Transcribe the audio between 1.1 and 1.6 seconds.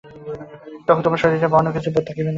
শরীরের বা